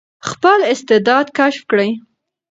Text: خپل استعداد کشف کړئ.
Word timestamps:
خپل 0.29 0.59
استعداد 0.73 1.25
کشف 1.37 1.63
کړئ. 1.71 1.89